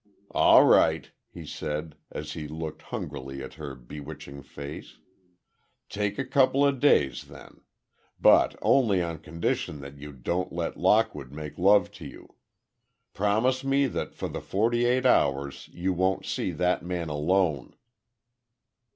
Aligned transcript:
"All 0.31 0.65
right," 0.65 1.11
he 1.29 1.45
said, 1.45 1.95
as 2.09 2.33
he 2.33 2.47
looked 2.47 2.81
hungrily 2.89 3.43
at 3.43 3.53
her 3.53 3.75
bewitching 3.75 4.41
face, 4.41 4.97
"take 5.89 6.17
a 6.17 6.25
coupla 6.25 6.71
days, 6.71 7.25
then. 7.25 7.61
But, 8.19 8.55
only 8.63 8.99
on 9.03 9.19
condition 9.19 9.79
that 9.81 9.99
you 9.99 10.11
don't 10.11 10.51
let 10.51 10.75
Lockwood 10.75 11.31
make 11.31 11.55
love 11.59 11.91
to 11.91 12.05
you. 12.07 12.33
Promise 13.13 13.63
me 13.63 13.85
that 13.85 14.15
for 14.15 14.27
the 14.27 14.41
forty 14.41 14.85
eight 14.85 15.05
hours, 15.05 15.67
you 15.71 15.93
won't 15.93 16.25
see 16.25 16.49
that 16.49 16.81
man 16.83 17.09
alone." 17.09 17.75